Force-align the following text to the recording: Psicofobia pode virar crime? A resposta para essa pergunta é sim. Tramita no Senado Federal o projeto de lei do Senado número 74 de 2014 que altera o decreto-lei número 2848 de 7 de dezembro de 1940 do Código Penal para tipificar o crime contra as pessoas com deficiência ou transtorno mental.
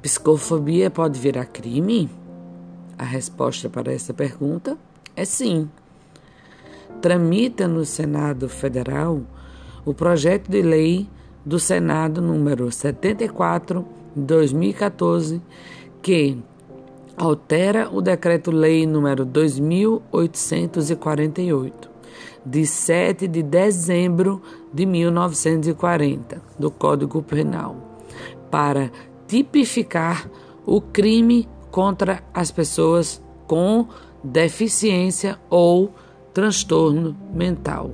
Psicofobia 0.00 0.88
pode 0.90 1.18
virar 1.18 1.46
crime? 1.46 2.08
A 2.96 3.02
resposta 3.04 3.68
para 3.68 3.92
essa 3.92 4.14
pergunta 4.14 4.78
é 5.16 5.24
sim. 5.24 5.68
Tramita 7.02 7.66
no 7.66 7.84
Senado 7.84 8.48
Federal 8.48 9.20
o 9.84 9.92
projeto 9.92 10.48
de 10.50 10.62
lei 10.62 11.08
do 11.44 11.58
Senado 11.58 12.22
número 12.22 12.70
74 12.70 13.84
de 14.14 14.22
2014 14.22 15.42
que 16.00 16.38
altera 17.16 17.90
o 17.90 18.00
decreto-lei 18.00 18.86
número 18.86 19.24
2848 19.24 21.90
de 22.46 22.64
7 22.64 23.26
de 23.26 23.42
dezembro 23.42 24.40
de 24.72 24.86
1940 24.86 26.40
do 26.56 26.70
Código 26.70 27.20
Penal 27.22 27.76
para 28.50 28.90
tipificar 29.28 30.28
o 30.66 30.80
crime 30.80 31.48
contra 31.70 32.24
as 32.34 32.50
pessoas 32.50 33.22
com 33.46 33.86
deficiência 34.24 35.38
ou 35.48 35.94
transtorno 36.34 37.16
mental. 37.32 37.92